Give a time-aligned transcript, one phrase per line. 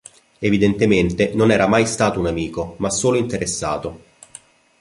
[0.39, 3.99] Evidentemente non era mai stato un amico ma solo interessato.